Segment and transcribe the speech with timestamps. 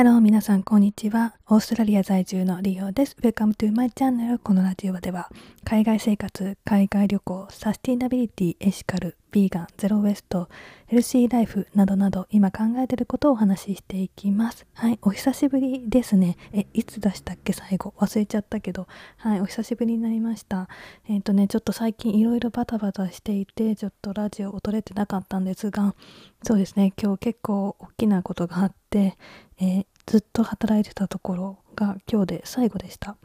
[0.00, 1.34] ハロー皆さんこんにちは。
[1.50, 3.14] オーストラリア在住のリオです。
[3.20, 4.38] Welcome to my channel.
[4.38, 5.28] このラジオでは
[5.62, 10.48] 海外生活、海外旅行、サスティナビリティ、エシカル、ビーガン、ゼロウェイスト、
[10.86, 14.64] ヘルシーライフなどなど今考えてることをお話ししていきます。
[14.72, 16.38] はい、お久しぶりですね。
[16.54, 17.52] え、いつ出したっけ？
[17.52, 17.92] 最後。
[17.98, 18.86] 忘れちゃったけど。
[19.18, 20.70] はい、お久しぶりになりました。
[21.10, 25.94] えっ、ー、とね、ちょっと最近いろいろバタバタしていて、ちょっとラジオを撮れてなかったんですが、
[26.42, 33.16] そうですね、今日結構大きなことがあって、えー、ずっと働いてたところが今日で最後でした。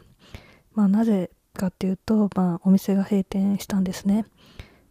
[0.74, 4.26] まあ、なぜかっていうと、まあ、お店が閉店したんですね。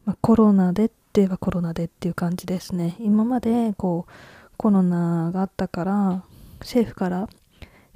[0.04, 2.96] まあ、コロナでって言えばコロナでっていう感じですね。
[2.98, 4.12] 今までこう
[4.56, 6.24] コロナがあったから
[6.60, 7.28] 政府から、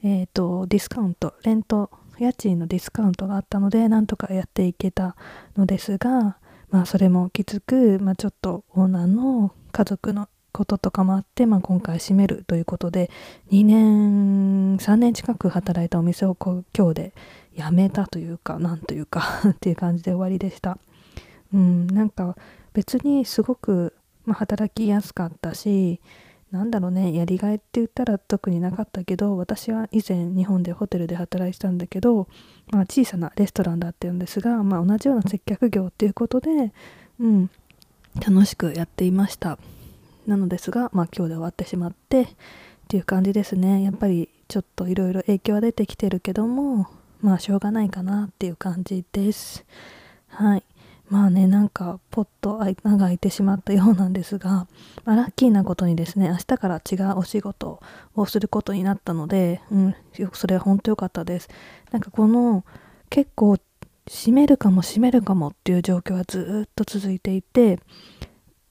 [0.03, 5.17] えーと、ディスカウントレント家賃のディスカウントがあったのでなんとかやっていけた
[5.57, 6.39] のですが、
[6.71, 13.11] まあ、それもきつく、まあ、ちょっとオーナーの家族のこととかもあって、まあ、今回閉めるということで
[13.53, 17.13] 2年3年近く働いたお店を今日で
[17.57, 20.79] 辞めたというかなんというか っていう感じで終わりでした。
[21.55, 22.37] うんなんか
[22.73, 23.95] 別にすごく、
[24.27, 26.01] まあ、働きやすかったし
[26.51, 32.27] なんだろうねやりがいって言ったら特になかったけど私は以前日本でホテルで働いてたんだけど、
[32.73, 36.73] まあ、小さなレストランだったんですが、まあ、同じような接客業っていうことで、
[37.21, 37.51] うん、
[38.21, 39.59] 楽しくやっていました。
[40.29, 42.27] なのですが、まあ、今日で終わってしまってっ
[42.89, 43.83] ていう感じですね。
[43.83, 46.87] やっぱりちょっといろいろ影響は出てきてるけども
[47.21, 49.65] まあしょうがないかなっていう感じです。
[50.29, 50.63] はい。
[51.09, 54.67] まあねなんかポッと穴が開いてしまったようなんですが、
[55.05, 57.81] まあ、ラッキーなことにですね明日から違うお仕事
[58.15, 61.49] をすることになったので、うん、よくそれは本当良かったです。
[61.91, 62.65] なんかこの
[63.09, 63.57] 結構
[64.07, 67.79] 閉めるかも閉めるかもっていう状況がずっと続いていて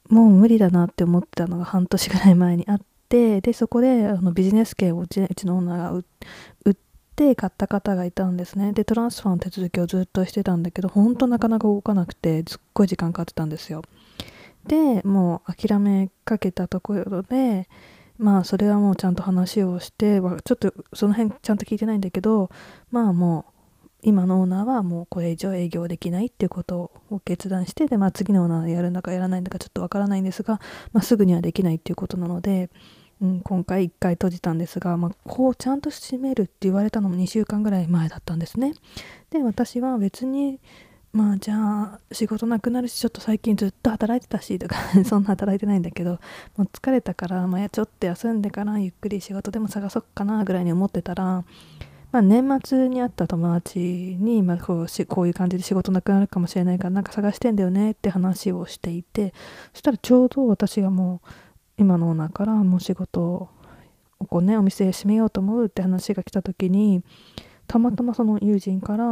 [0.10, 6.06] もう無理だなって思ってたのが半年ぐらい前にあってでそこであのビジネス券をうちうちのオーナーが売
[6.72, 6.76] っ
[7.16, 8.74] て買った方がいたんですね。
[8.74, 13.82] でトランスファーの手続きをずっとしてたんだけど本当なかなか動かなくてすっごい時間かかってたんですよ。
[14.68, 17.68] でもう諦めかけたところで
[18.18, 22.50] まあそれはもうちゃんと話をしてちょっとその辺ちゃんと聞いてないんだけど
[22.92, 23.57] まあもう
[24.04, 30.62] 今のオーナーはもうこれ以上営業できないっていうことを決断してで、まあ、次のオーナーやるんだかやらないんだかちょっとわからないんですが、
[30.94, 32.70] まあ、すぐにはできないっていうことなので、
[33.22, 38.74] うん、今回1回閉じたんですが、まあ、こうちゃんと閉めるって言われたのも2週間ぐらい前だったんですね。
[39.32, 40.60] で私は別に
[41.12, 46.20] まあじゃあ仕事なくなるしちょっと最近ずっと働いてたしとか そんな働いてないんだけど
[46.58, 51.44] もう疲れたから、まあ、ちょっと休んでからゆっくり仕事でも探そうかなぐらいに思ってたら
[52.18, 59.36] まあ、年末に会った友達に、まあ、こうしこういう感じで仕事なくなるかもしれないからなんか探してんだよねって話をしていて
[59.74, 61.30] そしたらちょうど私がもう
[61.78, 63.50] 今のオーナーからもう仕事を
[64.30, 67.04] こうねお店閉めようと思うって話が来た時に
[67.68, 69.06] たまたまその友人から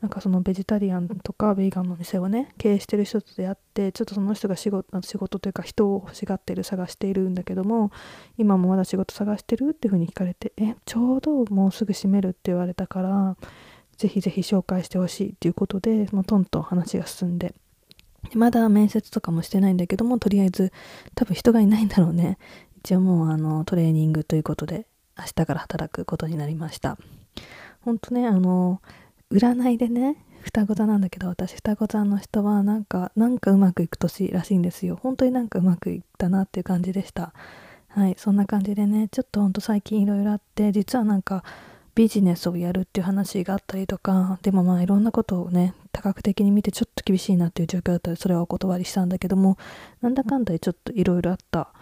[0.00, 7.90] なんかそのベジタリアンとかベーガンの店をね経営してる人と出会ってちょっとその人が仕事仕事というか人を欲しがってる探しているんだけども
[8.38, 13.36] 今もまだ仕事探してるっていうふうに聞かれてえちょうどもうすぐ閉めるって言われたから
[13.96, 17.54] ぜひぜひ紹介してほしいっていうことでもうトントン話が進んで。
[18.34, 20.72] まだ面接とかもしてないんだけどもとりあえず
[21.14, 22.36] 多分人がいないんだろうね。
[22.78, 24.86] 一応もうあのトレーニングということで
[25.18, 26.98] 明日から働くことになりました。
[27.80, 28.80] ほんとねあの
[29.32, 34.98] 占いでね双子座なんだけど私双子座の人はなんかなんかうまくいく年らしいんですよ。
[35.02, 37.32] 本当になんかうまくいったなっていう感じでした。
[37.88, 41.42] はいそんな感じでねちょっとほんと最近いろいろあって実はなんか
[41.94, 49.58] ビジネスをやるっていう話があったりとかでもまあいろんなことをね多角的に見てちょっと厳しいなっていう状況だったらそれはお断りしたんだけども
[50.00, 51.72] なんだかんだでちょっといろいろあった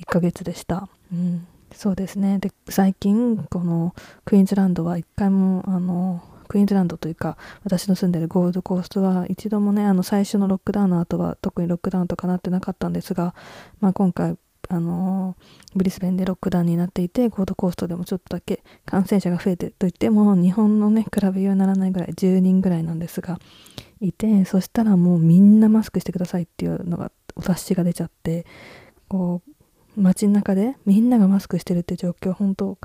[0.00, 0.88] 1ヶ月でした。
[1.12, 1.46] うん。
[1.72, 2.38] そうですね。
[2.38, 3.94] で最近この
[4.24, 13.34] クイーンズランドは一回もあのクイーンズランドというか私の住んでるゴールドコーストは一度もねあの最初のロックダウンの後は特にロックダウンとかなってなかったんですが、
[13.80, 14.36] まあ、今回
[14.68, 15.36] あの
[15.74, 23.38] ブリスベンでロックダウンになっていてゴールドコーストでもちょっとだけ感染者が増えてといっても日本のね比べようにならないぐらい10人ぐらいなんですが
[24.00, 28.44] いてそしたらもうみんなマスクしてくださいっていうのがお達しが出ちゃって
[29.08, 29.50] こう
[29.96, 32.78] 街の中でみんながマスクしてるって状況本当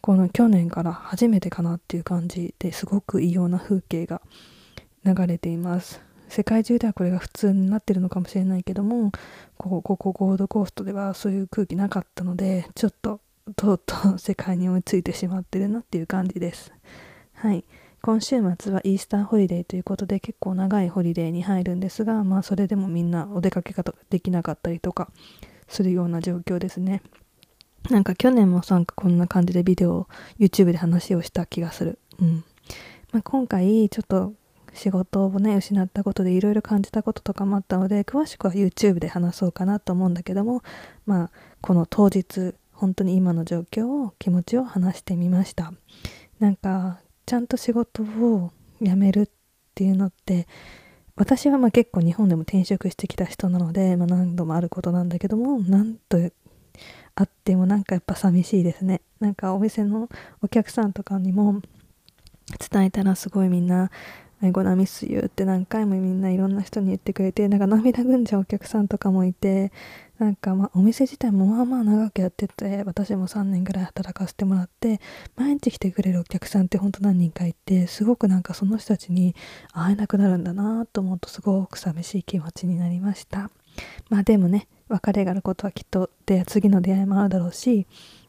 [0.00, 4.20] この去年から初めてかなっていう感じですごく異様な風景が
[5.04, 6.00] 流れています。
[6.28, 9.12] 世界中ではこれが普通になってるのかもしれないけども
[9.56, 13.20] ここここゴールドコーストではそういう空気なかったのでちょっと
[13.54, 16.72] とうとう世界に追いついてしまってるなっていう感じです。
[17.34, 17.64] はい。
[18.02, 25.10] 今週末はイースターホリデーということで結構長いホリデーに入るんですがまあそれでもみんなお出かけができなかったりとか
[25.68, 27.02] するような状況ですね。
[27.90, 30.06] なんか去年もなんかこんな感じでビデオを
[30.38, 31.98] YouTube で話をした気がする。
[32.20, 32.44] うん。
[33.12, 34.34] まあ、今回ちょっと
[34.76, 40.62] 仕事をね失ったことでいろいろ感じたこととかもあったので詳しくは YouTube で話そうかなと思うんだけども
[41.06, 41.30] まあ
[41.62, 45.72] この当日本当に今の状況を気持ちを話してみました
[46.38, 49.28] なんかちゃんと仕事を辞めるっ
[49.74, 50.46] ていうのって
[51.16, 56.18] 私はまあ結構日本でも転職してきた人なので、まあ、何度もあることなんだけどもなんと
[57.14, 59.00] あってもなんかやっぱ寂しいですね。
[59.18, 60.10] なんかお店の
[60.42, 61.62] お客さんとかにも
[62.70, 63.90] 伝えたらすごいみんな
[64.42, 69.72] 「I gonna miss you」って何回もみんないろんな人に言ってくれてなんか涙ぐんじゃうお客さんとかもいて
[70.18, 75.00] なんかまあお店自体もまあまあ長くやってて私も3年ぐらい働かせてもらって
[75.36, 79.34] 毎日来てくれるお客さんってほんと何人かいてすごくなんかその人たちに
[79.72, 83.50] 会えなくなるんだなと思うとすごく寂しい気持ちになりました。
[84.08, 87.86] まあでもね別れがあることはきっとで次の出会いもあるだろうし、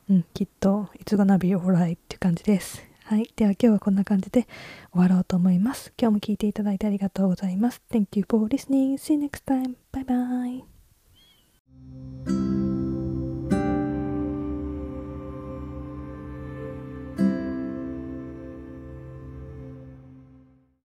[0.09, 2.86] うん、きっと It's gonna be alright っていう感じです。
[3.07, 3.31] はい。
[3.37, 4.49] では今日はこんな感じで
[4.91, 5.93] 終わろうと思います。
[5.97, 7.81] 今日も聞いていただいてありがとうございます。
[7.89, 8.95] Thank you for listening.
[8.95, 9.75] See you next time.
[9.93, 10.76] Bye bye.